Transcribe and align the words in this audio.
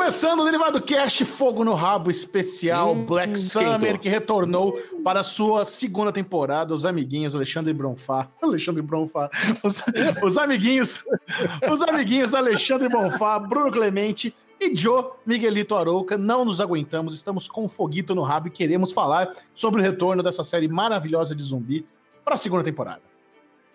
Começando 0.00 0.40
o 0.40 0.44
Derivado 0.44 0.80
Cast 0.80 1.26
Fogo 1.26 1.62
no 1.62 1.74
Rabo 1.74 2.10
especial 2.10 2.92
hum, 2.92 3.04
Black 3.04 3.38
Summer, 3.38 3.98
que 3.98 4.08
retornou 4.08 4.72
para 5.04 5.20
a 5.20 5.22
sua 5.22 5.66
segunda 5.66 6.10
temporada. 6.10 6.72
Os 6.72 6.86
amiguinhos 6.86 7.34
Alexandre 7.34 7.74
Bronfá. 7.74 8.26
Alexandre 8.40 8.80
Bronfá. 8.80 9.28
Os, 9.62 9.82
os 10.24 10.38
amiguinhos. 10.38 11.04
Os 11.70 11.82
amiguinhos 11.82 12.34
Alexandre 12.34 12.88
Bronfá, 12.88 13.38
Bruno 13.38 13.70
Clemente 13.70 14.34
e 14.58 14.74
Joe 14.74 15.04
Miguelito 15.26 15.74
Arouca. 15.76 16.16
Não 16.16 16.46
nos 16.46 16.62
aguentamos, 16.62 17.14
estamos 17.14 17.46
com 17.46 17.68
foguito 17.68 18.14
no 18.14 18.22
rabo 18.22 18.48
e 18.48 18.50
queremos 18.50 18.92
falar 18.92 19.30
sobre 19.52 19.82
o 19.82 19.84
retorno 19.84 20.22
dessa 20.22 20.42
série 20.42 20.66
maravilhosa 20.66 21.34
de 21.34 21.42
zumbi 21.42 21.86
para 22.24 22.36
a 22.36 22.38
segunda 22.38 22.64
temporada. 22.64 23.09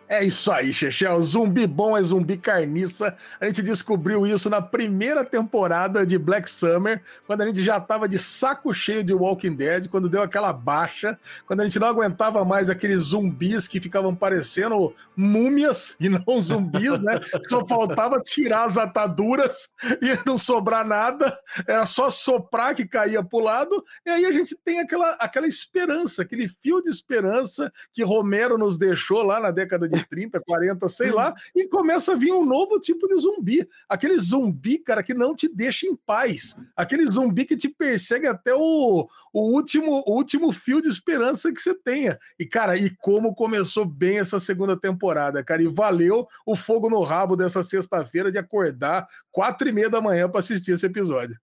É 0.08 0.24
isso 0.24 0.52
aí, 0.52 0.72
Chechel. 0.72 1.20
Zumbi 1.22 1.66
bom 1.66 1.98
é 1.98 2.04
zumbi 2.04 2.38
carniça. 2.38 3.16
A 3.40 3.48
gente 3.48 3.64
descobriu 3.64 4.26
isso 4.28 4.52
na 4.52 4.62
primeira 4.62 5.26
temporada 5.26 6.06
de 6.06 6.16
Black 6.16 6.48
Summer, 6.48 7.02
quando 7.26 7.42
a 7.42 7.48
gente 7.48 7.64
já 7.64 7.80
tava 7.80 8.08
de 8.08 8.20
saco 8.20 8.72
cheio 8.72 9.04
de 9.04 9.14
Walking 9.14 9.56
Dead, 9.56 9.88
quando 9.88 10.08
deu 10.08 10.22
aquela 10.22 10.54
baixa, 10.54 11.18
quando 11.48 11.62
a 11.62 11.66
gente 11.66 11.80
não 11.80 11.88
aguentava 11.88 12.46
mais 12.46 12.70
aqueles 12.70 13.02
zumbis 13.02 13.68
que 13.68 13.80
ficavam 13.80 14.14
parecendo 14.14 14.94
múmias 15.18 15.96
e 16.00 16.08
não 16.08 16.40
zumbis, 16.40 17.00
né? 17.00 17.20
Só 17.48 17.66
faltava 17.66 18.22
tirar 18.22 18.66
as 18.66 18.78
ataduras 18.78 19.70
e 20.02 20.20
não 20.24 20.38
sobrar 20.38 20.86
nada, 20.86 21.36
era 21.68 21.86
só 21.88 22.12
soprar 22.12 22.76
que 22.76 22.86
caía 22.86 23.24
pro 23.24 23.40
lado. 23.40 23.84
E 24.06 24.12
aí 24.12 24.26
a 24.26 24.32
gente 24.32 24.56
tem 24.64 24.80
aquela, 24.80 25.12
aquela 25.14 25.48
esperança, 25.48 26.22
aquele 26.22 26.48
fio 26.48 26.80
de 26.84 26.92
esperança 26.92 27.74
que 27.92 28.04
Romero 28.04 28.56
nos 28.56 28.78
deixou 28.78 29.24
lá 29.24 29.40
na 29.40 29.50
década 29.50 29.90
de 29.90 29.95
de 29.96 30.08
30, 30.08 30.40
40, 30.42 30.90
sei 30.90 31.12
lá, 31.12 31.34
e 31.56 31.68
começa 31.68 32.12
a 32.14 32.16
vir 32.16 32.32
um 32.32 32.46
novo 32.46 32.80
tipo 32.80 33.08
de 33.08 33.16
zumbi. 33.18 33.68
Aquele 33.88 34.20
zumbi, 34.20 34.78
cara, 34.78 35.02
que 35.02 35.14
não 35.14 35.36
te 35.36 35.48
deixa 35.48 35.88
em 35.88 35.96
paz. 35.96 36.56
Aquele 36.76 37.06
zumbi 37.06 37.46
que 37.46 37.56
te 37.56 37.70
persegue 37.70 38.28
até 38.28 38.54
o, 38.54 39.08
o, 39.34 39.54
último, 39.54 40.04
o 40.06 40.14
último 40.14 40.52
fio 40.52 40.82
de 40.82 40.90
esperança 40.90 41.52
que 41.52 41.62
você 41.62 41.74
tenha. 41.74 42.18
E, 42.40 42.46
cara, 42.46 42.78
e 42.78 42.90
como 42.98 43.34
começou 43.34 43.86
bem 43.86 44.20
essa 44.20 44.40
segunda 44.40 44.80
temporada, 44.80 45.44
cara, 45.44 45.64
e 45.64 45.68
valeu 45.68 46.28
o 46.46 46.56
fogo 46.56 46.90
no 46.90 47.02
rabo 47.02 47.36
dessa 47.36 47.64
sexta-feira 47.64 48.32
de 48.32 48.38
acordar 48.38 49.08
quatro 49.32 49.68
e 49.68 49.72
meia 49.72 49.90
da 49.90 50.02
manhã 50.02 50.30
para 50.30 50.40
assistir 50.40 50.72
esse 50.72 50.86
episódio. 50.86 51.40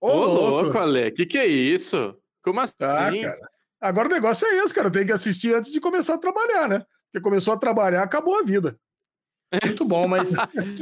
Ô, 0.00 0.08
Ô 0.08 0.24
louco, 0.26 0.78
Ale, 0.78 1.10
que 1.10 1.26
que 1.26 1.38
é 1.38 1.46
isso? 1.46 2.16
Como 2.42 2.60
assim? 2.60 2.74
Ah, 2.80 3.34
Agora 3.80 4.08
o 4.08 4.10
negócio 4.10 4.46
é 4.46 4.58
esse, 4.58 4.74
cara. 4.74 4.90
Tem 4.90 5.06
que 5.06 5.12
assistir 5.12 5.54
antes 5.54 5.70
de 5.70 5.80
começar 5.80 6.14
a 6.14 6.18
trabalhar, 6.18 6.68
né? 6.68 6.84
Porque 7.16 7.20
começou 7.20 7.54
a 7.54 7.56
trabalhar, 7.56 8.02
acabou 8.02 8.38
a 8.38 8.42
vida. 8.42 8.78
Muito 9.64 9.86
bom, 9.86 10.06
mas 10.06 10.32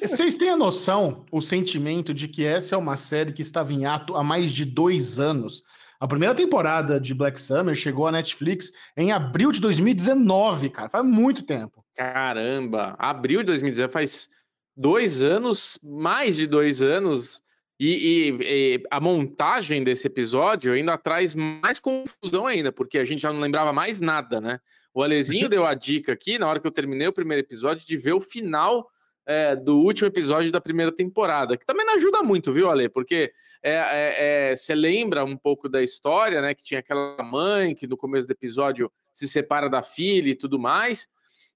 vocês 0.00 0.36
têm 0.36 0.50
a 0.50 0.56
noção, 0.56 1.24
o 1.32 1.40
sentimento 1.40 2.14
de 2.14 2.28
que 2.28 2.44
essa 2.44 2.76
é 2.76 2.78
uma 2.78 2.96
série 2.96 3.32
que 3.32 3.42
estava 3.42 3.72
em 3.72 3.86
ato 3.86 4.14
há 4.14 4.22
mais 4.22 4.52
de 4.52 4.64
dois 4.64 5.18
anos. 5.18 5.64
A 5.98 6.06
primeira 6.06 6.32
temporada 6.32 7.00
de 7.00 7.12
Black 7.12 7.40
Summer 7.40 7.74
chegou 7.74 8.06
à 8.06 8.12
Netflix 8.12 8.70
em 8.96 9.10
abril 9.10 9.50
de 9.50 9.60
2019, 9.60 10.70
cara. 10.70 10.88
Faz 10.88 11.04
muito 11.04 11.42
tempo. 11.42 11.84
Caramba, 11.96 12.94
abril 12.96 13.40
de 13.40 13.46
2019 13.46 13.92
faz 13.92 14.28
dois 14.76 15.22
anos, 15.22 15.76
mais 15.82 16.36
de 16.36 16.46
dois 16.46 16.80
anos. 16.80 17.42
E, 17.80 17.88
e, 17.88 18.38
e, 18.42 18.82
a 18.90 19.00
montagem 19.00 19.82
desse 19.82 20.06
episódio 20.06 20.74
ainda 20.74 20.98
traz 20.98 21.34
mais 21.34 21.80
confusão 21.80 22.46
ainda, 22.46 22.70
porque 22.70 22.98
a 22.98 23.04
gente 23.06 23.22
já 23.22 23.32
não 23.32 23.40
lembrava 23.40 23.72
mais 23.72 24.02
nada, 24.02 24.38
né? 24.38 24.60
O 24.92 25.02
Alezinho 25.02 25.48
deu 25.48 25.64
a 25.64 25.72
dica 25.72 26.12
aqui, 26.12 26.38
na 26.38 26.46
hora 26.46 26.60
que 26.60 26.66
eu 26.66 26.70
terminei 26.70 27.08
o 27.08 27.12
primeiro 27.12 27.42
episódio, 27.42 27.86
de 27.86 27.96
ver 27.96 28.12
o 28.12 28.20
final 28.20 28.86
é, 29.24 29.56
do 29.56 29.78
último 29.78 30.08
episódio 30.08 30.52
da 30.52 30.60
primeira 30.60 30.92
temporada, 30.92 31.56
que 31.56 31.64
também 31.64 31.86
não 31.86 31.94
ajuda 31.94 32.22
muito, 32.22 32.52
viu, 32.52 32.68
Ale? 32.68 32.86
Porque 32.90 33.32
é, 33.62 33.72
é, 33.72 34.50
é, 34.50 34.56
você 34.56 34.74
lembra 34.74 35.24
um 35.24 35.36
pouco 35.36 35.66
da 35.66 35.82
história, 35.82 36.42
né? 36.42 36.54
Que 36.54 36.62
tinha 36.62 36.80
aquela 36.80 37.22
mãe 37.22 37.74
que 37.74 37.86
no 37.86 37.96
começo 37.96 38.26
do 38.26 38.32
episódio 38.32 38.92
se 39.10 39.26
separa 39.26 39.70
da 39.70 39.80
filha 39.80 40.28
e 40.28 40.34
tudo 40.34 40.58
mais. 40.58 41.08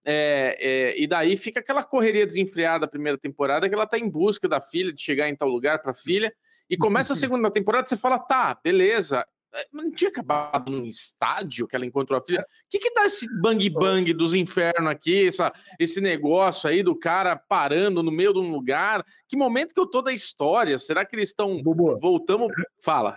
É, 0.05 0.57
é, 0.61 1.03
e 1.03 1.07
daí 1.07 1.37
fica 1.37 1.61
aquela 1.61 1.83
correria 1.83 2.27
desenfreada 2.27 2.81
da 2.81 2.91
primeira 2.91 3.17
temporada 3.17 3.69
que 3.69 3.75
ela 3.75 3.87
tá 3.87 3.99
em 3.99 4.09
busca 4.09 4.47
da 4.47 4.61
filha, 4.61 4.93
de 4.93 5.01
chegar 5.01 5.29
em 5.29 5.37
tal 5.37 5.49
lugar 5.49 5.81
para 5.81 5.93
a 5.93 5.95
filha. 5.95 6.33
E 6.69 6.77
começa 6.77 7.15
a 7.15 7.17
segunda 7.17 7.51
temporada, 7.51 7.87
você 7.87 7.97
fala, 7.97 8.19
tá, 8.19 8.59
beleza. 8.63 9.27
É, 9.55 9.67
não 9.73 9.91
tinha 9.91 10.11
acabado 10.11 10.71
num 10.71 10.85
estádio 10.85 11.67
que 11.69 11.77
ela 11.77 11.87
encontrou 11.87 12.19
a 12.19 12.23
filha. 12.23 12.41
O 12.41 12.45
que 12.69 12.79
que 12.79 12.91
tá 12.91 13.05
esse 13.05 13.27
bang 13.41 13.71
bang 13.71 14.13
dos 14.13 14.35
infernos 14.35 14.91
aqui, 14.91 15.29
essa, 15.29 15.53
esse 15.79 16.01
negócio 16.01 16.69
aí 16.69 16.83
do 16.83 16.99
cara 16.99 17.37
parando 17.37 18.03
no 18.03 18.11
meio 18.11 18.33
de 18.33 18.41
um 18.41 18.51
lugar? 18.51 19.05
Que 19.29 19.37
momento 19.37 19.73
que 19.73 19.81
eu 19.81 19.87
tô 19.87 20.03
da 20.03 20.13
história? 20.13 20.77
Será 20.77 21.05
que 21.07 21.15
eles 21.15 21.29
estão 21.29 21.63
voltamos? 21.63 22.53
Fala. 22.81 23.17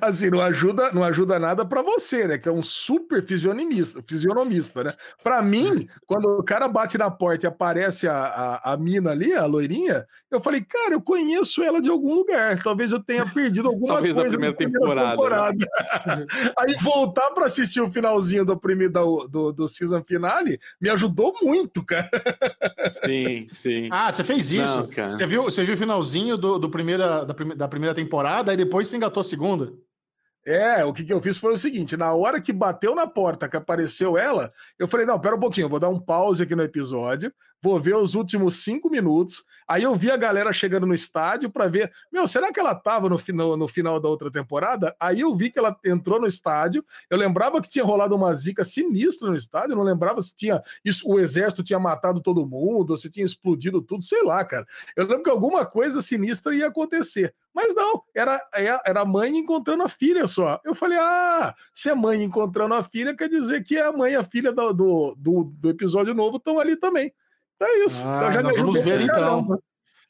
Assim, 0.00 0.30
não 0.30 0.40
ajuda, 0.40 0.90
não 0.92 1.04
ajuda 1.04 1.38
nada 1.38 1.64
para 1.64 1.82
você, 1.82 2.26
né? 2.26 2.38
Que 2.38 2.48
é 2.48 2.52
um 2.52 2.62
super 2.62 3.22
fisionomista, 3.22 4.02
fisionomista 4.06 4.84
né? 4.84 4.94
Para 5.22 5.42
mim, 5.42 5.86
quando 6.06 6.26
o 6.38 6.42
cara 6.42 6.66
bate 6.66 6.96
na 6.96 7.10
porta 7.10 7.46
e 7.46 7.48
aparece 7.48 8.08
a, 8.08 8.14
a, 8.14 8.72
a, 8.72 8.76
mina 8.76 9.10
ali, 9.10 9.34
a 9.34 9.44
loirinha, 9.44 10.06
eu 10.30 10.40
falei, 10.40 10.62
cara, 10.62 10.94
eu 10.94 11.00
conheço 11.00 11.62
ela 11.62 11.80
de 11.80 11.90
algum 11.90 12.14
lugar. 12.14 12.62
Talvez 12.62 12.90
eu 12.90 13.02
tenha 13.02 13.26
perdido 13.26 13.68
alguma 13.68 13.94
Talvez 13.94 14.14
coisa 14.14 14.38
na 14.38 14.52
primeira, 14.52 14.56
temporada. 14.56 15.10
temporada. 15.10 15.66
Né? 16.06 16.26
Aí 16.58 16.74
voltar 16.80 17.30
para 17.32 17.46
assistir 17.46 17.80
o 17.80 17.90
finalzinho 17.90 18.44
do 18.44 18.58
primeiro 18.58 18.92
do, 18.92 19.28
do, 19.28 19.52
do 19.52 19.68
season 19.68 20.02
finale 20.02 20.58
me 20.80 20.88
ajudou 20.88 21.34
muito, 21.42 21.84
cara. 21.84 22.08
Sim, 23.04 23.46
sim. 23.50 23.88
Ah, 23.90 24.10
você 24.10 24.24
fez 24.24 24.52
isso? 24.52 24.88
Não, 24.96 25.08
você 25.08 25.26
viu, 25.26 25.42
você 25.44 25.64
viu 25.64 25.74
o 25.74 25.78
finalzinho 25.78 26.36
do, 26.36 26.58
do 26.58 26.70
primeira, 26.70 27.24
da, 27.24 27.34
da 27.34 27.68
primeira 27.68 27.94
temporada 27.94 28.52
e 28.52 28.56
depois 28.56 28.88
você 28.88 28.96
engatou 28.96 29.20
a 29.20 29.24
segunda? 29.24 29.65
É, 30.46 30.84
o 30.84 30.92
que, 30.92 31.04
que 31.04 31.12
eu 31.12 31.20
fiz 31.20 31.38
foi 31.38 31.52
o 31.52 31.58
seguinte: 31.58 31.96
na 31.96 32.14
hora 32.14 32.40
que 32.40 32.52
bateu 32.52 32.94
na 32.94 33.04
porta, 33.04 33.48
que 33.48 33.56
apareceu 33.56 34.16
ela, 34.16 34.52
eu 34.78 34.86
falei: 34.86 35.04
não, 35.04 35.18
pera 35.18 35.34
um 35.34 35.40
pouquinho, 35.40 35.64
eu 35.64 35.68
vou 35.68 35.80
dar 35.80 35.88
um 35.88 35.98
pause 35.98 36.44
aqui 36.44 36.54
no 36.54 36.62
episódio, 36.62 37.32
vou 37.66 37.80
ver 37.80 37.96
os 37.96 38.14
últimos 38.14 38.62
cinco 38.62 38.88
minutos. 38.88 39.44
Aí 39.66 39.82
eu 39.82 39.92
vi 39.92 40.08
a 40.08 40.16
galera 40.16 40.52
chegando 40.52 40.86
no 40.86 40.94
estádio 40.94 41.50
para 41.50 41.66
ver, 41.66 41.90
meu, 42.12 42.28
será 42.28 42.52
que 42.52 42.60
ela 42.60 42.76
tava 42.76 43.08
no, 43.08 43.18
no, 43.34 43.56
no, 43.56 43.66
final 43.66 43.98
da 43.98 44.08
outra 44.08 44.30
temporada? 44.30 44.94
Aí 45.00 45.22
eu 45.22 45.34
vi 45.34 45.50
que 45.50 45.58
ela 45.58 45.76
entrou 45.84 46.20
no 46.20 46.28
estádio. 46.28 46.84
Eu 47.10 47.18
lembrava 47.18 47.60
que 47.60 47.68
tinha 47.68 47.84
rolado 47.84 48.14
uma 48.14 48.32
zica 48.36 48.64
sinistra 48.64 49.28
no 49.28 49.36
estádio, 49.36 49.72
eu 49.72 49.76
não 49.76 49.82
lembrava 49.82 50.22
se 50.22 50.36
tinha 50.36 50.62
isso, 50.84 51.08
o 51.08 51.18
exército 51.18 51.64
tinha 51.64 51.80
matado 51.80 52.20
todo 52.20 52.46
mundo, 52.46 52.96
se 52.96 53.10
tinha 53.10 53.26
explodido 53.26 53.82
tudo, 53.82 54.00
sei 54.00 54.22
lá, 54.22 54.44
cara. 54.44 54.64
Eu 54.94 55.04
lembro 55.04 55.24
que 55.24 55.30
alguma 55.30 55.66
coisa 55.66 56.00
sinistra 56.00 56.54
ia 56.54 56.68
acontecer. 56.68 57.34
Mas 57.52 57.74
não, 57.74 58.00
era, 58.14 58.40
é, 58.54 58.78
era 58.86 59.00
a 59.00 59.04
mãe 59.04 59.36
encontrando 59.36 59.82
a 59.82 59.88
filha 59.88 60.28
só. 60.28 60.60
Eu 60.64 60.74
falei, 60.74 60.98
ah, 60.98 61.52
se 61.74 61.90
é 61.90 61.94
mãe 61.96 62.22
encontrando 62.22 62.74
a 62.74 62.84
filha, 62.84 63.16
quer 63.16 63.28
dizer 63.28 63.64
que 63.64 63.76
a 63.76 63.90
mãe 63.90 64.12
e 64.12 64.16
a 64.16 64.22
filha 64.22 64.52
do, 64.52 64.72
do, 64.72 65.14
do, 65.18 65.44
do 65.44 65.70
episódio 65.70 66.14
novo 66.14 66.36
estão 66.36 66.60
ali 66.60 66.76
também. 66.76 67.12
É 67.60 67.84
isso. 67.84 68.02
Ah, 68.04 68.18
então 68.18 68.32
já 68.32 68.42
nós 68.42 68.56
vamos 68.56 68.80
ver 68.82 69.00
então. 69.00 69.58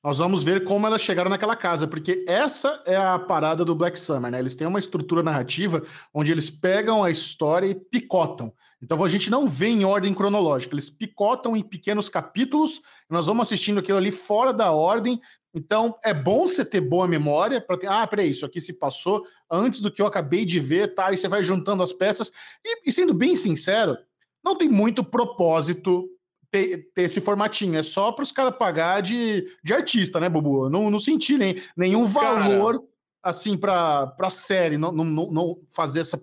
Nós 0.05 0.19
vamos 0.19 0.45
ver 0.45 0.63
como 0.63 0.87
elas 0.87 1.01
chegaram 1.01 1.29
naquela 1.29 1.57
casa, 1.57 1.89
porque 1.89 2.25
essa 2.29 2.81
é 2.87 2.95
a 2.95 3.19
parada 3.19 3.65
do 3.65 3.75
Black 3.75 3.99
Summer, 3.99 4.31
né? 4.31 4.39
Eles 4.39 4.55
têm 4.55 4.67
uma 4.67 4.79
estrutura 4.79 5.21
narrativa 5.21 5.83
onde 6.15 6.31
eles 6.31 6.49
pegam 6.49 7.03
a 7.03 7.11
história 7.11 7.67
e 7.67 7.75
picotam. 7.75 8.53
Então 8.81 9.03
a 9.03 9.09
gente 9.09 9.31
não 9.31 9.49
vê 9.49 9.67
em 9.67 9.85
ordem 9.85 10.15
cronológica, 10.15 10.75
eles 10.75 10.91
picotam 10.91 11.57
em 11.57 11.63
pequenos 11.63 12.09
capítulos, 12.09 12.81
nós 13.11 13.27
vamos 13.27 13.49
assistindo 13.49 13.81
aquilo 13.81 13.99
ali 13.99 14.13
fora 14.13 14.53
da 14.53 14.71
ordem, 14.71 15.21
então, 15.57 15.99
é 16.05 16.13
bom 16.13 16.47
você 16.47 16.63
ter 16.67 16.83
boa 16.83 17.09
memória 17.09 17.63
para 17.63 17.79
ter. 17.79 17.87
Ah, 17.87 18.07
peraí, 18.07 18.31
isso 18.31 18.45
aqui 18.45 18.61
se 18.61 18.75
passou 18.75 19.27
antes 19.51 19.81
do 19.81 19.91
que 19.91 20.03
eu 20.03 20.07
acabei 20.07 20.45
de 20.45 20.61
ver, 20.61 20.95
tá? 20.95 21.11
E 21.11 21.17
você 21.17 21.29
vai 21.29 21.43
juntando 21.43 21.83
as 21.83 21.95
peças. 21.95 22.31
E, 22.63 22.91
e 22.91 22.93
sendo 22.93 23.15
bem 23.15 23.35
sincero, 23.35 23.97
não 24.45 24.55
tem 24.55 24.69
muito 24.69 25.03
propósito 25.03 26.07
ter, 26.51 26.91
ter 26.95 27.03
esse 27.03 27.21
formatinho. 27.21 27.77
É 27.77 27.83
só 27.83 28.13
para 28.13 28.23
os 28.23 28.33
caras 28.33 28.57
pagar 28.57 29.01
de, 29.01 29.47
de 29.63 29.75
artista, 29.75 30.21
né, 30.21 30.29
Bubu? 30.29 30.69
Não, 30.69 30.91
não 30.91 30.99
senti 30.99 31.37
nem, 31.37 31.61
nenhum 31.77 32.07
valor 32.07 32.75
Cara. 32.75 32.85
assim 33.23 33.57
para 33.57 34.15
a 34.19 34.31
série, 34.31 34.77
não, 34.77 34.93
não, 34.93 35.05
não 35.05 35.57
fazer 35.69 36.01
essa, 36.01 36.21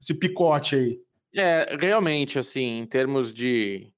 esse 0.00 0.14
picote 0.14 0.76
aí. 0.76 1.00
É, 1.34 1.76
realmente, 1.78 2.38
assim, 2.38 2.78
em 2.78 2.86
termos 2.86 3.32
de 3.32 3.92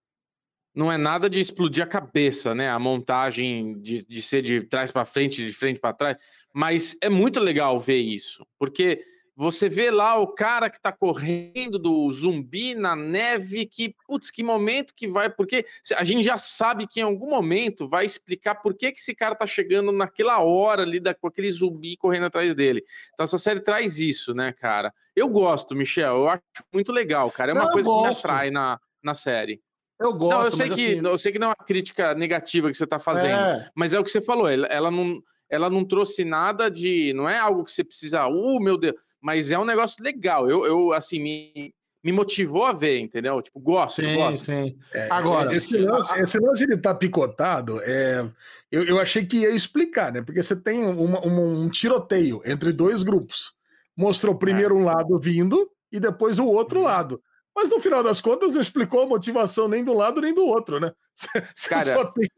não 0.75 0.93
é 0.93 0.97
nada 0.97 1.29
de 1.29 1.41
explodir 1.41 1.83
a 1.83 1.87
cabeça, 1.89 2.55
né? 2.55 2.71
A 2.71 2.79
montagem 2.79 3.81
de, 3.81 4.07
de 4.07 4.23
ser 4.23 4.43
de 4.43 4.61
trás 4.61 4.93
para 4.93 5.05
frente, 5.05 5.45
de 5.45 5.53
frente 5.53 5.81
para 5.81 5.93
trás. 5.93 6.17
Mas 6.55 6.97
é 7.03 7.09
muito 7.09 7.41
legal 7.41 7.81
ver 7.81 7.99
isso, 7.99 8.47
porque 8.59 9.03
você 9.41 9.69
vê 9.69 9.89
lá 9.89 10.19
o 10.19 10.27
cara 10.27 10.69
que 10.69 10.81
tá 10.81 10.91
correndo 10.91 11.79
do 11.79 12.11
zumbi 12.11 12.75
na 12.75 12.97
neve, 12.97 13.67
que, 13.67 13.95
putz, 14.05 14.33
que 14.33 14.43
momento 14.43 14.93
que 14.93 15.07
vai, 15.07 15.31
porque 15.31 15.65
a 15.97 16.03
gente 16.03 16.25
já 16.25 16.37
sabe 16.37 16.89
que 16.89 16.99
em 16.99 17.05
algum 17.05 17.31
momento 17.31 17.87
vai 17.87 18.05
explicar 18.05 18.57
por 18.57 18.75
que, 18.75 18.91
que 18.91 18.99
esse 18.99 19.15
cara 19.15 19.37
tá 19.37 19.47
chegando 19.47 19.93
naquela 19.93 20.41
hora 20.41 20.83
ali 20.83 20.99
da, 20.99 21.15
com 21.15 21.29
aquele 21.29 21.49
zumbi 21.53 21.97
correndo 21.97 22.27
atrás 22.27 22.53
dele. 22.53 22.83
Então 23.15 23.23
essa 23.23 23.39
série 23.39 23.61
traz 23.61 24.01
isso, 24.01 24.35
né, 24.35 24.53
cara? 24.53 24.93
Eu 25.15 25.29
gosto, 25.29 25.73
Michel, 25.73 26.17
eu 26.17 26.29
acho 26.29 26.43
muito 26.75 26.91
legal, 26.91 27.31
cara. 27.31 27.53
É 27.53 27.55
uma 27.55 27.71
coisa 27.71 27.89
que 27.89 28.03
me 28.03 28.09
atrai 28.09 28.51
na, 28.51 28.81
na 29.01 29.15
série. 29.15 29.63
Eu 30.01 30.15
gosto. 30.15 30.37
Não, 30.37 30.45
eu 30.47 30.51
sei 30.51 30.67
que 30.69 30.95
assim... 30.95 31.07
eu 31.07 31.19
sei 31.19 31.31
que 31.31 31.39
não 31.39 31.47
é 31.47 31.51
uma 31.51 31.65
crítica 31.65 32.13
negativa 32.13 32.69
que 32.69 32.77
você 32.77 32.83
está 32.83 32.99
fazendo, 32.99 33.39
é. 33.39 33.71
mas 33.73 33.95
é 33.95 34.01
o 34.01 34.05
que 34.05 34.11
você 34.11 34.21
falou. 34.21 34.49
Ela, 34.49 34.67
ela 34.67 34.91
não 34.91 35.23
ela 35.51 35.71
não 35.71 35.85
trouxe 35.85 36.25
nada 36.25 36.71
de. 36.71 37.13
Não 37.15 37.29
é 37.29 37.39
algo 37.39 37.65
que 37.65 37.73
você 37.73 37.83
precisa. 37.83 38.27
Uh, 38.27 38.61
meu 38.61 38.77
Deus. 38.77 38.95
Mas 39.21 39.51
é 39.51 39.59
um 39.59 39.65
negócio 39.65 40.03
legal. 40.03 40.49
Eu, 40.49 40.65
eu 40.65 40.93
assim, 40.93 41.21
me, 41.21 41.75
me 42.03 42.13
motivou 42.13 42.65
a 42.65 42.73
ver, 42.73 42.99
entendeu? 43.01 43.41
Tipo, 43.43 43.61
gosto, 43.61 44.03
sim, 44.03 44.15
gosto. 44.15 44.45
Sim. 44.45 44.79
É, 44.93 45.09
Agora, 45.11 45.55
esse 45.55 45.77
lance, 45.77 46.15
esse 46.21 46.39
lance 46.39 46.67
de 46.67 46.75
estar 46.75 46.95
tá 46.95 46.99
picotado, 46.99 47.81
é, 47.83 48.31
eu, 48.71 48.85
eu 48.85 49.01
achei 49.01 49.27
que 49.27 49.39
ia 49.39 49.51
explicar, 49.51 50.13
né? 50.13 50.23
Porque 50.23 50.43
você 50.43 50.55
tem 50.55 50.85
uma, 50.85 51.21
uma, 51.21 51.41
um 51.41 51.69
tiroteio 51.69 52.41
entre 52.45 52.73
dois 52.73 53.03
grupos. 53.03 53.53
Mostrou 53.97 54.37
primeiro 54.37 54.77
é. 54.77 54.79
um 54.79 54.85
lado 54.85 55.19
vindo 55.19 55.69
e 55.91 55.99
depois 55.99 56.39
o 56.39 56.47
outro 56.47 56.79
uhum. 56.79 56.85
lado. 56.85 57.23
Mas 57.59 57.69
no 57.69 57.81
final 57.81 58.05
das 58.05 58.21
contas 58.21 58.55
não 58.55 58.61
explicou 58.61 59.03
a 59.03 59.07
motivação 59.07 59.67
nem 59.67 59.83
do 59.83 59.93
lado 59.93 60.21
nem 60.21 60.33
do 60.33 60.47
outro, 60.47 60.79
né? 60.79 60.93
Você 61.53 61.69
Cara, 61.69 61.93
só 61.93 62.05
tem 62.05 62.29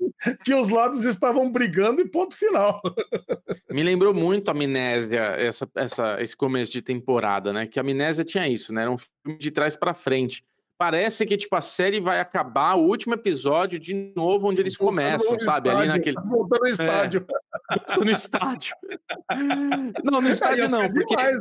que 0.43 0.55
os 0.55 0.71
lados 0.71 1.05
estavam 1.05 1.53
brigando 1.53 2.01
e 2.01 2.09
ponto 2.09 2.35
final. 2.35 2.81
Me 3.71 3.83
lembrou 3.83 4.15
muito 4.15 4.49
a 4.49 4.53
Amnésia, 4.53 5.21
essa, 5.21 5.69
essa, 5.77 6.23
esse 6.23 6.35
começo 6.35 6.73
de 6.73 6.81
temporada, 6.81 7.53
né? 7.53 7.67
Que 7.67 7.79
a 7.79 7.83
Amnésia 7.83 8.25
tinha 8.25 8.49
isso, 8.49 8.73
né? 8.73 8.81
Era 8.81 8.91
um 8.91 8.97
filme 8.97 9.39
de 9.39 9.51
trás 9.51 9.77
para 9.77 9.93
frente 9.93 10.43
parece 10.79 11.27
que 11.27 11.37
tipo 11.37 11.55
a 11.55 11.61
série 11.61 12.01
vai 12.01 12.21
acabar 12.21 12.75
o 12.75 12.87
último 12.87 13.13
episódio 13.13 13.79
de 13.79 14.15
novo 14.17 14.49
onde 14.49 14.63
eles 14.63 14.79
começam, 14.79 15.39
sabe? 15.39 15.69
Estádio, 15.69 15.77
Ali 15.77 15.89
naquele 15.89 16.17
voltando 16.27 16.67
é. 16.67 16.71
estádio. 16.71 17.27
É, 17.29 17.40
no 18.05 18.11
estádio. 18.11 18.75
Não, 20.05 20.21
no 20.21 20.29
estádio 20.29 20.69
não, 20.69 20.89
porque 20.91 21.17
demais, 21.17 21.39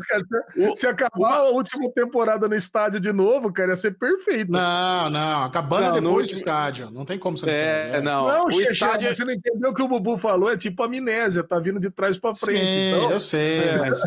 o, 0.57 0.75
se 0.75 0.87
acabar 0.87 1.37
a 1.37 1.49
última 1.49 1.89
temporada 1.91 2.47
no 2.47 2.55
estádio 2.55 2.99
de 2.99 3.11
novo, 3.11 3.51
cara, 3.51 3.71
ia 3.71 3.75
ser 3.75 3.97
perfeito. 3.97 4.51
Não, 4.51 5.09
não, 5.09 5.43
acabando 5.43 5.87
não, 5.87 5.93
depois 5.93 6.27
do 6.27 6.35
estádio. 6.35 6.89
Não 6.91 7.05
tem 7.05 7.17
como 7.17 7.37
ser. 7.37 7.49
É, 7.49 7.91
é, 7.95 8.01
não. 8.01 8.25
Não, 8.25 8.45
o 8.45 8.51
Xexé, 8.51 8.73
estádio... 8.73 9.15
você 9.15 9.25
não 9.25 9.33
entendeu 9.33 9.71
o 9.71 9.73
que 9.73 9.81
o 9.81 9.87
Bubu 9.87 10.17
falou, 10.17 10.51
é 10.51 10.57
tipo 10.57 10.83
amnésia, 10.83 11.43
tá 11.43 11.59
vindo 11.59 11.79
de 11.79 11.89
trás 11.89 12.17
para 12.17 12.35
frente. 12.35 12.71
Sim, 12.71 12.89
então... 12.89 13.11
eu 13.11 13.21
sei, 13.21 13.59
é. 13.59 13.77
mas 13.77 13.99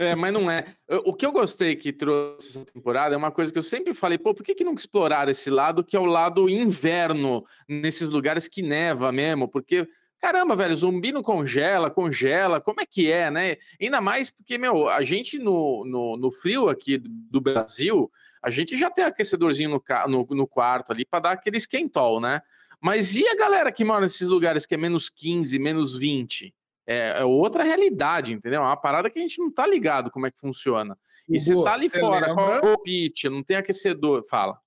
É, 0.00 0.16
mas 0.16 0.32
não 0.32 0.50
é. 0.50 0.64
O 1.04 1.12
que 1.12 1.26
eu 1.26 1.30
gostei 1.32 1.76
que 1.76 1.92
trouxe 1.92 2.56
essa 2.56 2.64
temporada 2.64 3.14
é 3.14 3.18
uma 3.18 3.30
coisa 3.30 3.52
que 3.52 3.58
eu 3.58 3.62
sempre 3.62 3.92
falei, 3.92 4.16
pô, 4.16 4.32
por 4.32 4.42
que, 4.42 4.54
que 4.54 4.64
não 4.64 4.72
exploraram 4.72 5.30
esse 5.30 5.50
lado 5.50 5.84
que 5.84 5.94
é 5.94 6.00
o 6.00 6.06
lado 6.06 6.48
inverno, 6.48 7.44
nesses 7.68 8.08
lugares 8.08 8.48
que 8.48 8.62
neva 8.62 9.12
mesmo? 9.12 9.46
Porque, 9.46 9.86
caramba, 10.20 10.54
velho, 10.54 10.76
zumbi 10.76 11.12
não 11.12 11.22
congela, 11.22 11.90
congela, 11.90 12.60
como 12.60 12.80
é 12.80 12.86
que 12.86 13.10
é, 13.10 13.30
né? 13.30 13.56
Ainda 13.80 14.00
mais 14.00 14.30
porque, 14.30 14.58
meu, 14.58 14.88
a 14.88 15.02
gente 15.02 15.38
no, 15.38 15.84
no, 15.84 16.16
no 16.16 16.30
frio 16.30 16.68
aqui 16.68 16.98
do 16.98 17.40
Brasil, 17.40 18.10
a 18.42 18.50
gente 18.50 18.76
já 18.76 18.90
tem 18.90 19.04
aquecedorzinho 19.04 19.70
no, 19.70 19.82
no, 20.08 20.26
no 20.30 20.46
quarto 20.46 20.92
ali 20.92 21.04
para 21.04 21.20
dar 21.20 21.32
aquele 21.32 21.56
esquentol, 21.56 22.20
né? 22.20 22.42
Mas 22.80 23.14
e 23.16 23.26
a 23.26 23.36
galera 23.36 23.72
que 23.72 23.84
mora 23.84 24.02
nesses 24.02 24.28
lugares 24.28 24.66
que 24.66 24.74
é 24.74 24.78
menos 24.78 25.10
15, 25.10 25.58
menos 25.58 25.96
20? 25.96 26.54
é, 26.90 27.20
é, 27.20 27.24
outra 27.24 27.62
realidade, 27.62 28.32
entendeu? 28.32 28.60
É 28.60 28.64
uma 28.64 28.76
parada 28.76 29.08
que 29.08 29.16
a 29.16 29.22
gente 29.22 29.38
não 29.38 29.48
tá 29.48 29.64
ligado 29.64 30.10
como 30.10 30.26
é 30.26 30.30
que 30.30 30.40
funciona. 30.40 30.98
E 31.28 31.38
você 31.38 31.54
tá 31.62 31.74
ali 31.74 31.88
fora, 31.88 32.26
lembra... 32.26 32.34
qual 32.34 32.54
é 32.56 32.72
o 32.72 32.78
pitch, 32.78 33.24
não 33.24 33.44
tem 33.44 33.56
aquecedor, 33.56 34.24
fala. 34.28 34.58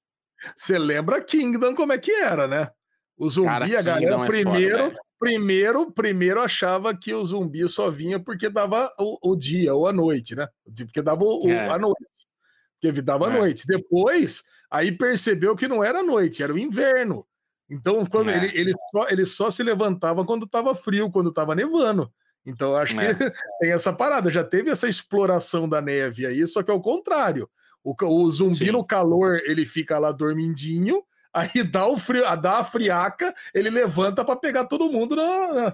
Você 0.56 0.80
lembra 0.80 1.22
Kingdom 1.22 1.76
como 1.76 1.92
é 1.92 1.98
que 1.98 2.12
era, 2.12 2.48
né? 2.48 2.70
O 3.18 3.30
zumbi, 3.30 3.48
Cara, 3.48 3.66
a 3.66 3.82
galera, 3.82 4.24
é 4.24 4.28
primeiro, 4.28 4.84
foda, 4.86 5.00
primeiro, 5.20 5.92
primeiro 5.92 6.42
achava 6.42 6.96
que 6.96 7.14
o 7.14 7.24
zumbi 7.26 7.68
só 7.70 7.90
vinha 7.90 8.20
porque 8.20 8.50
dava 8.50 8.90
o, 9.00 9.32
o 9.32 9.36
dia 9.36 9.74
ou 9.74 9.88
a 9.88 9.94
noite, 9.94 10.36
né? 10.36 10.48
Porque 10.66 11.02
dava 11.02 11.24
o, 11.24 11.48
é. 11.48 11.70
a 11.70 11.78
noite. 11.78 12.06
Porque 12.82 13.02
dava 13.02 13.30
a 13.30 13.34
é. 13.34 13.40
noite. 13.40 13.66
Depois, 13.68 14.44
aí 14.70 14.92
percebeu 14.92 15.56
que 15.56 15.68
não 15.68 15.84
era 15.84 16.04
noite, 16.04 16.44
era 16.44 16.54
o 16.54 16.60
inverno. 16.60 17.26
Então, 17.70 18.06
quando 18.06 18.30
é. 18.30 18.38
ele, 18.38 18.60
ele, 18.60 18.74
só, 18.92 19.10
ele 19.10 19.26
só 19.26 19.52
se 19.52 19.64
levantava 19.64 20.26
quando 20.26 20.46
estava 20.46 20.76
frio, 20.76 21.10
quando 21.10 21.30
estava 21.30 21.56
nevando. 21.56 22.12
Então, 22.46 22.76
acho 22.76 23.00
é. 23.00 23.14
que 23.14 23.20
tem 23.62 23.72
essa 23.72 23.94
parada. 23.94 24.30
Já 24.30 24.44
teve 24.44 24.70
essa 24.70 24.88
exploração 24.88 25.68
da 25.68 25.82
neve 25.82 26.26
aí, 26.26 26.46
só 26.48 26.62
que 26.62 26.72
é 26.72 26.74
o 26.74 26.82
contrário. 26.82 27.50
O, 27.84 27.96
o 28.06 28.30
zumbi 28.30 28.66
Sim. 28.66 28.72
no 28.72 28.86
calor, 28.86 29.40
ele 29.46 29.66
fica 29.66 29.98
lá 29.98 30.12
dormindinho, 30.12 31.04
aí 31.34 31.64
dá, 31.64 31.88
o 31.88 31.98
frio, 31.98 32.24
dá 32.38 32.60
a 32.60 32.64
friaca, 32.64 33.34
ele 33.54 33.70
levanta 33.70 34.24
para 34.24 34.36
pegar 34.36 34.66
todo 34.66 34.92
mundo 34.92 35.16
no, 35.16 35.74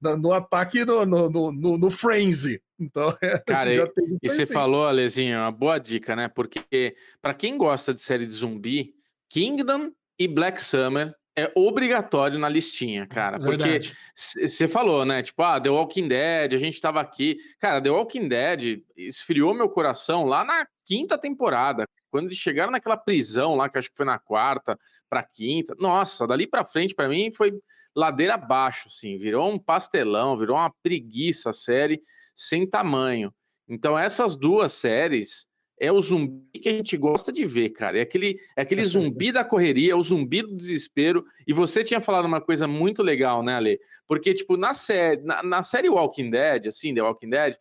no, 0.00 0.16
no 0.16 0.32
ataque, 0.32 0.84
no, 0.84 1.06
no, 1.06 1.30
no, 1.30 1.78
no 1.78 1.90
frenzy. 1.90 2.60
Então, 2.78 3.16
é, 3.22 3.38
Cara, 3.38 3.72
e, 3.72 3.78
e 4.22 4.28
você 4.28 4.44
falou, 4.44 4.86
Alezinho, 4.86 5.38
uma 5.38 5.52
boa 5.52 5.78
dica, 5.78 6.16
né? 6.16 6.28
Porque 6.28 6.96
para 7.22 7.34
quem 7.34 7.56
gosta 7.56 7.94
de 7.94 8.00
série 8.00 8.26
de 8.26 8.32
zumbi, 8.32 8.94
Kingdom 9.28 9.90
e 10.18 10.26
Black 10.26 10.60
Summer 10.62 11.14
é 11.38 11.52
obrigatório 11.54 12.36
na 12.36 12.48
listinha, 12.48 13.06
cara. 13.06 13.38
Porque 13.38 13.80
você 14.14 14.66
falou, 14.66 15.04
né? 15.04 15.22
Tipo, 15.22 15.44
ah, 15.44 15.60
The 15.60 15.70
Walking 15.70 16.08
Dead, 16.08 16.52
a 16.52 16.58
gente 16.58 16.80
tava 16.80 17.00
aqui. 17.00 17.38
Cara, 17.60 17.80
The 17.80 17.90
Walking 17.90 18.26
Dead 18.26 18.82
esfriou 18.96 19.54
meu 19.54 19.68
coração 19.68 20.24
lá 20.24 20.42
na 20.42 20.66
quinta 20.84 21.16
temporada. 21.16 21.86
Quando 22.10 22.26
eles 22.26 22.38
chegaram 22.38 22.72
naquela 22.72 22.96
prisão 22.96 23.54
lá, 23.54 23.68
que 23.68 23.78
acho 23.78 23.90
que 23.90 23.96
foi 23.96 24.06
na 24.06 24.18
quarta 24.18 24.78
pra 25.08 25.22
quinta. 25.22 25.74
Nossa, 25.78 26.26
dali 26.26 26.46
pra 26.46 26.64
frente, 26.64 26.94
para 26.94 27.08
mim, 27.08 27.30
foi 27.30 27.52
ladeira 27.94 28.34
abaixo, 28.34 28.88
assim. 28.88 29.18
Virou 29.18 29.50
um 29.50 29.58
pastelão, 29.58 30.36
virou 30.36 30.56
uma 30.56 30.72
preguiça 30.82 31.50
a 31.50 31.52
série 31.52 32.00
sem 32.34 32.66
tamanho. 32.66 33.32
Então, 33.68 33.98
essas 33.98 34.36
duas 34.36 34.72
séries 34.72 35.46
é 35.80 35.92
o 35.92 36.00
zumbi 36.00 36.58
que 36.58 36.68
a 36.68 36.72
gente 36.72 36.96
gosta 36.96 37.32
de 37.32 37.46
ver, 37.46 37.70
cara. 37.70 37.98
É 37.98 38.02
aquele, 38.02 38.40
é 38.56 38.62
aquele 38.62 38.84
zumbi 38.84 39.30
da 39.30 39.44
correria, 39.44 39.92
é 39.92 39.94
o 39.94 40.02
zumbi 40.02 40.42
do 40.42 40.54
desespero. 40.54 41.24
E 41.46 41.52
você 41.52 41.84
tinha 41.84 42.00
falado 42.00 42.24
uma 42.24 42.40
coisa 42.40 42.66
muito 42.66 43.02
legal, 43.02 43.42
né, 43.42 43.54
Ale? 43.54 43.80
Porque, 44.06 44.34
tipo, 44.34 44.56
na 44.56 44.72
série, 44.72 45.22
na, 45.22 45.42
na 45.42 45.62
série 45.62 45.88
Walking 45.88 46.30
Dead, 46.30 46.66
assim, 46.66 46.94
The 46.94 47.02
Walking 47.02 47.30
Dead, 47.30 47.56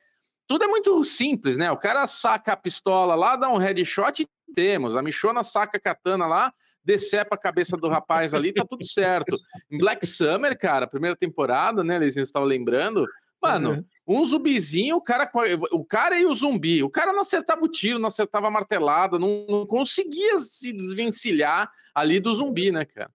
tudo 0.47 0.63
é 0.63 0.67
muito 0.67 1.03
simples, 1.03 1.57
né? 1.57 1.71
O 1.71 1.77
cara 1.77 2.07
saca 2.07 2.53
a 2.53 2.57
pistola 2.57 3.13
lá, 3.15 3.35
dá 3.35 3.49
um 3.49 3.57
headshot 3.57 4.23
e 4.23 4.27
temos. 4.53 4.95
A 4.95 5.01
Michona 5.01 5.43
saca 5.43 5.77
a 5.77 5.81
katana 5.81 6.25
lá, 6.25 6.53
decepa 6.83 7.35
a 7.35 7.39
cabeça 7.39 7.75
do 7.77 7.87
rapaz 7.87 8.33
ali, 8.33 8.53
tá 8.53 8.65
tudo 8.67 8.85
certo. 8.85 9.35
Em 9.69 9.77
Black 9.79 10.05
Summer, 10.05 10.57
cara, 10.57 10.87
primeira 10.87 11.15
temporada, 11.15 11.83
né? 11.83 11.95
Eles 11.95 12.15
estavam 12.17 12.47
lembrando. 12.47 13.05
Mano, 13.41 13.71
uhum. 13.71 13.85
Um 14.07 14.25
zumbizinho, 14.25 14.95
o 14.95 15.01
cara, 15.01 15.29
o 15.71 15.83
cara 15.83 16.17
e 16.17 16.25
o 16.25 16.33
zumbi. 16.33 16.81
O 16.81 16.89
cara 16.89 17.11
não 17.11 17.21
acertava 17.21 17.63
o 17.63 17.67
tiro, 17.67 17.99
não 17.99 18.07
acertava 18.07 18.47
a 18.47 18.51
martelada, 18.51 19.19
não, 19.19 19.45
não 19.49 19.65
conseguia 19.65 20.39
se 20.39 20.71
desvencilhar 20.71 21.69
ali 21.93 22.19
do 22.19 22.33
zumbi, 22.33 22.71
né, 22.71 22.85
cara? 22.85 23.11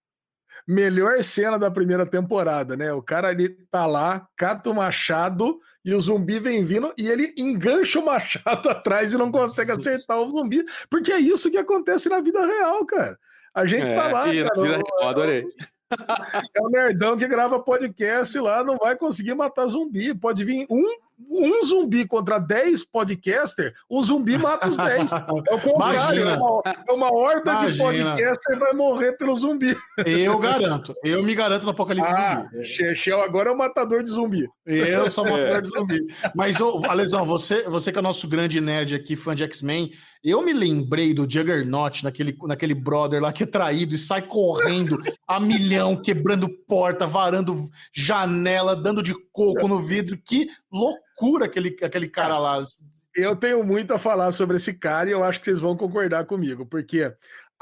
Melhor 0.67 1.23
cena 1.23 1.57
da 1.57 1.69
primeira 1.69 2.05
temporada, 2.05 2.75
né? 2.75 2.93
O 2.93 3.01
cara 3.01 3.29
ali 3.29 3.49
tá 3.69 3.85
lá, 3.85 4.27
cata 4.35 4.69
o 4.69 4.73
machado 4.73 5.59
e 5.83 5.93
o 5.93 5.99
zumbi 5.99 6.39
vem 6.39 6.63
vindo 6.63 6.93
e 6.97 7.07
ele 7.07 7.33
engancha 7.37 7.99
o 7.99 8.05
machado 8.05 8.69
atrás 8.69 9.13
e 9.13 9.17
não 9.17 9.31
consegue 9.31 9.71
acertar 9.71 10.19
o 10.19 10.29
zumbi, 10.29 10.63
porque 10.89 11.11
é 11.11 11.19
isso 11.19 11.51
que 11.51 11.57
acontece 11.57 12.09
na 12.09 12.21
vida 12.21 12.45
real, 12.45 12.85
cara. 12.85 13.17
A 13.53 13.65
gente 13.65 13.85
tá 13.85 13.93
é, 13.93 13.95
tá 13.95 14.07
lá, 14.07 14.23
cara. 14.23 14.31
Vida 14.31 14.49
adorei. 15.01 15.45
É 16.55 16.59
o 16.59 16.69
nerdão 16.69 17.15
que 17.15 17.27
grava 17.27 17.59
podcast 17.59 18.39
lá, 18.39 18.63
não 18.63 18.77
vai 18.77 18.95
conseguir 18.95 19.35
matar 19.35 19.67
zumbi. 19.67 20.11
Pode 20.15 20.43
vir 20.43 20.65
um, 20.67 20.87
um 21.29 21.63
zumbi 21.63 22.07
contra 22.07 22.39
10 22.39 22.85
podcaster, 22.85 23.73
um 23.89 24.01
zumbi 24.03 24.37
mata 24.37 24.67
os 24.67 24.77
10. 24.77 25.11
É 25.49 25.55
o 25.55 25.59
contrário, 25.59 26.27
é 26.27 26.35
uma, 26.35 26.61
é 26.87 26.91
uma, 26.91 27.13
horda 27.13 27.51
Imagina. 27.51 27.71
de 27.71 27.77
podcaster 27.77 28.59
vai 28.59 28.73
morrer 28.73 29.13
pelo 29.13 29.35
zumbi. 29.35 29.75
Eu 30.05 30.37
garanto, 30.39 30.93
eu 31.03 31.23
me 31.23 31.35
garanto 31.35 31.63
no 31.63 31.71
Apocalipse 31.71 32.09
ah, 32.09 32.45
Chechel 32.63 33.21
agora 33.21 33.49
é 33.49 33.53
o 33.53 33.57
matador 33.57 34.03
de 34.03 34.09
zumbi. 34.09 34.47
Eu 34.65 35.09
sou 35.09 35.25
o 35.25 35.31
matador 35.31 35.61
de 35.61 35.69
zumbi. 35.71 35.99
Mas, 36.35 36.59
ô, 36.59 36.83
Alesão, 36.87 37.25
você, 37.25 37.63
você 37.63 37.91
que 37.91 37.99
é 37.99 38.01
nosso 38.01 38.27
grande 38.27 38.59
nerd 38.61 38.95
aqui, 38.95 39.15
fã 39.15 39.35
de 39.35 39.43
X-Men, 39.43 39.91
eu 40.23 40.41
me 40.41 40.53
lembrei 40.53 41.13
do 41.13 41.29
Juggernaut, 41.29 42.03
naquele, 42.03 42.37
naquele 42.43 42.73
brother 42.73 43.21
lá 43.21 43.33
que 43.33 43.43
é 43.43 43.45
traído 43.45 43.93
e 43.93 43.97
sai 43.97 44.21
correndo 44.21 44.97
a 45.27 45.39
milhão, 45.39 46.01
quebrando 46.01 46.47
porta, 46.65 47.05
varando 47.05 47.69
janela, 47.93 48.75
dando 48.75 49.03
de 49.03 49.13
coco 49.31 49.67
no 49.67 49.81
vidro. 49.81 50.17
Que 50.17 50.47
loucura 50.71 51.45
aquele, 51.45 51.75
aquele 51.83 52.07
cara 52.07 52.39
lá. 52.39 52.61
Eu 53.13 53.35
tenho 53.35 53.63
muito 53.63 53.93
a 53.93 53.99
falar 53.99 54.31
sobre 54.31 54.55
esse 54.55 54.73
cara 54.73 55.09
e 55.09 55.11
eu 55.11 55.23
acho 55.23 55.39
que 55.39 55.45
vocês 55.45 55.59
vão 55.59 55.75
concordar 55.75 56.25
comigo, 56.25 56.65
porque 56.65 57.13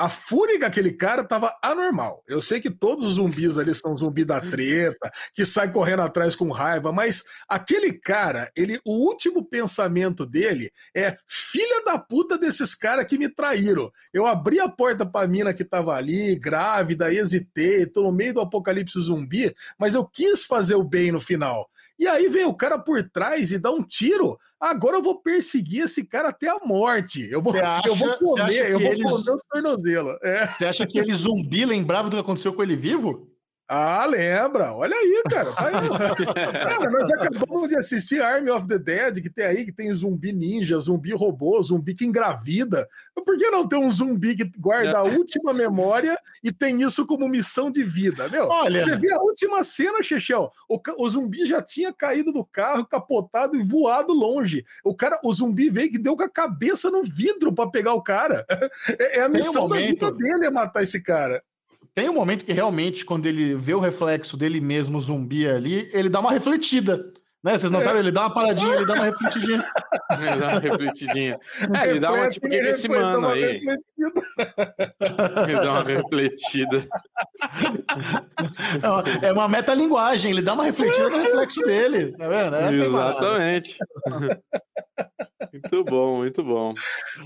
a 0.02 0.10
fúria 0.10 0.58
daquele 0.58 0.92
cara 0.92 1.24
tava 1.24 1.56
anormal. 1.62 2.24
Eu 2.28 2.42
sei 2.42 2.60
que 2.60 2.72
todos 2.72 3.06
os 3.06 3.14
zumbis 3.14 3.60
ali 3.60 3.76
são 3.76 3.96
zumbi 3.96 4.26
da 4.26 4.42
treta, 4.42 5.12
que 5.32 5.46
sai 5.46 5.72
correndo 5.72 6.02
atrás 6.02 6.36
com 6.36 6.50
raiva, 6.50 6.92
mas 6.92 7.24
aquele 7.48 7.94
cara, 7.94 8.50
ele, 8.56 8.80
o 8.84 8.94
último 8.94 9.46
pensamento 9.46 10.26
dele 10.26 10.72
é: 10.96 11.16
filha 11.28 11.86
da 11.86 12.00
puta 12.00 12.36
desses 12.36 12.74
caras 12.74 13.06
que 13.06 13.16
me 13.16 13.30
traíram. 13.30 13.92
Eu 14.12 14.26
abri 14.26 14.60
a 14.60 14.68
porta 14.68 15.06
pra 15.06 15.28
mina 15.28 15.54
que 15.54 15.64
tava 15.64 15.94
ali, 15.94 16.36
grávida, 16.36 17.14
hesitei, 17.14 17.86
tô 17.86 18.02
no 18.02 18.12
meio 18.12 18.34
do 18.34 18.42
apocalipse 18.42 19.00
zumbi, 19.00 19.56
mas 19.78 19.94
eu 19.94 20.04
quis 20.04 20.46
fazer 20.46 20.74
o 20.74 20.84
bem 20.84 21.12
no 21.12 21.20
final. 21.20 21.70
E 22.00 22.08
aí 22.08 22.28
vem 22.28 22.46
o 22.46 22.56
cara 22.56 22.80
por 22.80 23.08
trás 23.08 23.52
e 23.52 23.60
dá 23.60 23.70
um 23.70 23.84
tiro. 23.84 24.36
Agora 24.62 24.98
eu 24.98 25.02
vou 25.02 25.20
perseguir 25.20 25.86
esse 25.86 26.06
cara 26.06 26.30
até 26.30 26.48
a 26.48 26.60
morte. 26.64 27.28
Eu 27.32 27.42
vou, 27.42 27.52
acha, 27.60 27.88
eu 27.88 27.96
vou 27.96 28.16
comer, 28.20 28.72
eu 28.72 28.80
vou 28.80 28.92
eles... 28.92 29.12
comer 29.12 29.32
o 29.32 29.38
tornozelo. 29.50 30.20
É. 30.22 30.46
Você 30.46 30.66
acha 30.66 30.86
que 30.86 31.00
ele 31.00 31.12
zumbi 31.16 31.66
lembrava 31.66 32.12
do 32.12 32.16
que 32.16 32.22
aconteceu 32.22 32.54
com 32.54 32.62
ele 32.62 32.76
vivo? 32.76 33.31
Ah, 33.74 34.06
lembra? 34.06 34.74
Olha 34.74 34.94
aí, 34.94 35.24
cara. 35.30 35.54
Tá 35.54 35.68
aí. 35.68 35.74
cara, 36.68 36.92
nós 36.92 37.10
acabamos 37.10 37.70
de 37.70 37.78
assistir 37.78 38.22
Army 38.22 38.50
of 38.50 38.68
the 38.68 38.78
Dead, 38.78 39.22
que 39.22 39.30
tem 39.30 39.46
aí, 39.46 39.64
que 39.64 39.72
tem 39.72 39.94
zumbi 39.94 40.34
ninja, 40.34 40.78
zumbi 40.78 41.14
robô, 41.14 41.62
zumbi 41.62 41.96
que 41.96 42.04
engravida. 42.04 42.86
Por 43.16 43.38
que 43.38 43.50
não 43.50 43.66
ter 43.66 43.78
um 43.78 43.90
zumbi 43.90 44.36
que 44.36 44.44
guarda 44.60 44.98
a 44.98 45.04
última 45.04 45.54
memória 45.54 46.20
e 46.44 46.52
tem 46.52 46.82
isso 46.82 47.08
como 47.08 47.30
missão 47.30 47.72
de 47.72 47.82
vida? 47.82 48.28
Meu, 48.28 48.50
Olha... 48.50 48.84
você 48.84 48.98
vê 48.98 49.14
a 49.14 49.22
última 49.22 49.64
cena, 49.64 50.04
Chechel, 50.04 50.52
o, 50.68 50.78
o 50.98 51.10
zumbi 51.10 51.46
já 51.46 51.62
tinha 51.62 51.94
caído 51.94 52.34
do 52.34 52.44
carro, 52.44 52.86
capotado 52.86 53.56
e 53.56 53.64
voado 53.64 54.12
longe. 54.12 54.66
O 54.84 54.94
cara, 54.94 55.18
o 55.24 55.32
zumbi 55.32 55.70
veio 55.70 55.90
que 55.90 55.98
deu 55.98 56.18
com 56.18 56.24
a 56.24 56.30
cabeça 56.30 56.92
no 56.92 57.04
vidro 57.04 57.54
para 57.54 57.72
pegar 57.72 57.94
o 57.94 58.04
cara. 58.04 58.46
É, 59.00 59.20
é 59.20 59.22
a 59.22 59.30
missão 59.30 59.66
um 59.66 59.70
da 59.70 59.78
vida 59.78 60.12
dele 60.12 60.46
é 60.46 60.52
matar 60.52 60.84
esse 60.84 61.02
cara 61.02 61.42
tem 61.94 62.10
um 62.10 62.14
momento 62.14 62.46
que 62.46 62.54
realmente, 62.54 63.06
quando 63.06 63.26
ele 63.26 63.56
vê 63.56 63.74
o 63.74 63.80
reflexo 63.80 64.38
dele 64.38 64.62
mesmo, 64.62 65.00
zumbi 65.00 65.48
ali, 65.48 65.90
ele 65.94 66.10
dá 66.10 66.20
uma 66.20 66.32
refletida. 66.32 67.12
Né? 67.44 67.58
Vocês 67.58 67.72
notaram? 67.72 67.98
É. 67.98 68.00
Ele 68.02 68.12
dá 68.12 68.22
uma 68.22 68.34
paradinha, 68.34 68.76
ele 68.76 68.86
dá 68.86 68.94
uma 68.94 69.06
refletidinha. 69.06 69.66
ele 70.20 70.36
dá 70.38 70.48
uma 70.48 70.60
refletidinha. 70.60 71.40
É, 71.74 71.90
ele 71.90 72.00
dá 72.00 72.12
uma 72.14 72.30
tipo 72.30 72.54
esse 72.54 72.88
mano 72.88 73.30
aí. 73.30 73.62
ele 75.48 75.54
dá 75.54 75.72
uma 75.72 75.84
refletida. 75.84 76.88
É 79.24 79.32
uma 79.32 79.48
metalinguagem, 79.48 80.32
ele 80.32 80.42
dá 80.44 80.54
uma 80.54 80.66
refletida 80.66 81.10
no 81.10 81.18
reflexo 81.18 81.62
dele. 81.62 82.16
Tá 82.16 82.28
vendo? 82.28 82.56
Essa 82.56 82.82
é 82.82 82.86
Exatamente. 82.86 83.78
Muito 85.52 85.84
bom, 85.84 86.18
muito 86.18 86.44
bom. 86.44 86.74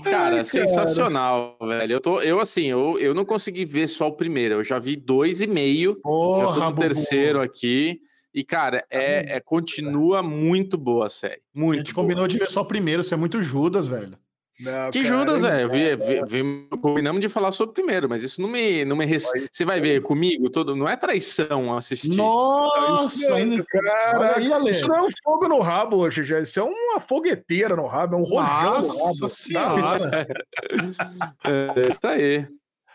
Cara, 0.02 0.38
Ai, 0.38 0.44
sensacional, 0.44 1.56
cara. 1.58 1.78
velho. 1.78 1.92
Eu, 1.92 2.00
tô, 2.00 2.20
eu 2.22 2.40
assim, 2.40 2.64
eu, 2.64 2.98
eu 2.98 3.14
não 3.14 3.24
consegui 3.24 3.66
ver 3.66 3.86
só 3.86 4.08
o 4.08 4.16
primeiro, 4.16 4.54
eu 4.54 4.64
já 4.64 4.78
vi 4.78 4.96
dois 4.96 5.42
e 5.42 5.46
meio. 5.46 5.96
Porra, 5.96 6.46
já 6.46 6.52
tô 6.54 6.70
no 6.70 6.76
terceiro 6.76 7.40
aqui. 7.40 8.00
E, 8.36 8.44
cara, 8.44 8.84
é, 8.90 9.36
é, 9.36 9.40
continua 9.40 10.22
muito 10.22 10.76
boa 10.76 11.06
a 11.06 11.08
série. 11.08 11.40
Muito 11.54 11.76
a 11.76 11.78
gente 11.78 11.94
boa. 11.94 12.04
combinou 12.04 12.28
de 12.28 12.36
ver 12.36 12.50
só 12.50 12.60
o 12.60 12.66
primeiro, 12.66 13.02
você 13.02 13.14
é 13.14 13.16
muito 13.16 13.40
Judas, 13.40 13.86
velho. 13.86 14.18
Não, 14.60 14.90
que 14.90 15.02
cara, 15.02 15.14
Judas, 15.14 15.42
velho. 15.42 16.68
Combinamos 16.82 17.22
de 17.22 17.30
falar 17.30 17.50
sobre 17.52 17.70
o 17.70 17.74
primeiro, 17.74 18.10
mas 18.10 18.22
isso 18.22 18.42
não 18.42 18.48
me. 18.50 18.84
Não 18.84 18.94
me 18.94 19.06
res... 19.06 19.26
Você 19.50 19.64
vai 19.64 19.80
ver 19.80 20.02
comigo, 20.02 20.50
todo... 20.50 20.76
não 20.76 20.86
é 20.86 20.98
traição 20.98 21.74
assistir. 21.74 22.14
Nossa, 22.14 23.40
isso, 23.40 23.64
cara. 23.66 24.36
Aí, 24.36 24.50
isso 24.68 24.86
não 24.86 24.96
é 24.96 25.02
um 25.02 25.10
fogo 25.24 25.48
no 25.48 25.60
rabo 25.60 25.96
hoje, 25.96 26.22
já. 26.22 26.38
Isso 26.38 26.60
é 26.60 26.62
uma 26.62 27.00
fogueteira 27.00 27.74
no 27.74 27.86
rabo, 27.86 28.16
é 28.16 28.18
um 28.18 28.22
rojão 28.22 28.42
no 28.42 28.44
rabo. 28.44 28.86
Nossa 28.86 29.28
senhora. 29.30 30.26
é 31.44 31.88
isso 31.88 32.06
aí. 32.06 32.46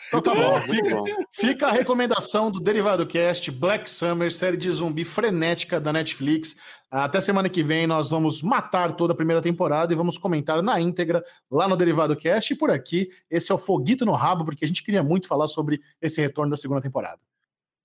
Então 0.08 0.22
tá 0.22 0.34
bom, 0.36 0.58
fica, 0.62 1.04
fica, 1.32 1.68
a 1.68 1.72
recomendação 1.72 2.52
do 2.52 2.60
Derivado 2.60 3.06
Cast, 3.06 3.50
Black 3.52 3.90
Summer, 3.90 4.32
série 4.32 4.58
de 4.58 4.70
zumbi 4.70 5.06
frenética 5.06 5.80
da 5.80 5.94
Netflix. 5.94 6.56
Até 6.90 7.22
semana 7.22 7.48
que 7.48 7.64
vem 7.64 7.88
nós 7.88 8.10
vamos 8.10 8.42
matar 8.42 8.94
toda 8.94 9.14
a 9.14 9.16
primeira 9.16 9.42
temporada 9.42 9.94
e 9.94 9.96
vamos 9.96 10.18
comentar 10.18 10.62
na 10.62 10.80
íntegra 10.82 11.24
lá 11.50 11.68
no 11.68 11.78
Derivado 11.78 12.16
Cast. 12.16 12.52
E 12.52 12.58
por 12.58 12.70
aqui, 12.70 13.10
esse 13.30 13.52
é 13.52 13.56
o 13.56 13.58
Foguito 13.58 14.06
no 14.06 14.12
Rabo, 14.12 14.44
porque 14.44 14.66
a 14.66 14.68
gente 14.68 14.84
queria 14.84 15.02
muito 15.02 15.28
falar 15.28 15.48
sobre 15.48 15.82
esse 16.02 16.20
retorno 16.20 16.52
da 16.52 16.58
segunda 16.58 16.82
temporada. 16.82 17.20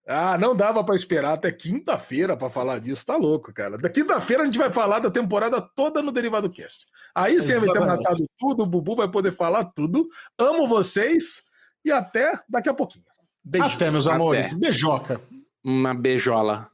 Ah, 0.09 0.39
não 0.39 0.55
dava 0.55 0.85
para 0.85 0.95
esperar 0.95 1.33
até 1.33 1.51
quinta-feira 1.51 2.37
para 2.37 2.49
falar 2.49 2.79
disso, 2.79 3.05
tá 3.05 3.17
louco, 3.17 3.53
cara. 3.53 3.77
Da 3.77 3.89
quinta-feira 3.89 4.45
a 4.45 4.47
gente 4.47 4.59
vai 4.59 4.71
falar 4.71 5.01
da 5.01 5.11
temporada 5.11 5.61
toda 5.61 6.01
no 6.01 6.13
Derivado 6.13 6.49
Cast. 6.49 6.87
Aí 7.13 7.41
você 7.41 7.59
vai 7.59 7.69
ter 7.69 7.81
matado 7.81 8.25
tudo, 8.39 8.63
o 8.63 8.67
Bubu 8.67 8.95
vai 8.95 9.11
poder 9.11 9.33
falar 9.33 9.65
tudo. 9.65 10.09
Amo 10.39 10.69
vocês 10.69 11.43
e 11.87 11.93
até 11.93 12.38
daqui 12.49 12.69
a 12.69 12.75
pouquinho. 12.75 13.05
Beijos. 13.45 13.76
Até, 13.76 13.90
meus 13.93 14.09
amores. 14.09 14.49
Até. 14.49 14.57
Beijoca. 14.57 15.21
Uma 15.64 15.95
beijola. 15.95 16.69